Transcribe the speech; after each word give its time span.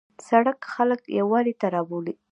سړک 0.27 0.59
خلک 0.73 1.01
یووالي 1.19 1.53
ته 1.59 1.67
رابولي. 1.73 2.13